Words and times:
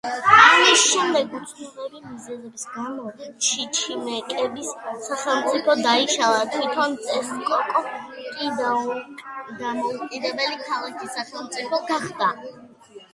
ამის 0.35 0.83
შემდეგ 0.91 1.33
უცნობი 1.39 1.99
მიზეზების 2.05 2.63
გამო 2.77 3.11
ჩიჩიმეკების 3.47 4.71
სახელმწიფო 5.09 5.77
დაიშალა, 5.83 6.41
თვითონ 6.55 6.97
ტესკოკო 7.05 7.85
კი 8.25 8.51
დამოუკიდებელი 8.65 10.61
ქალაქი-სახელმწიფო 10.71 11.83
გახდა. 11.95 12.33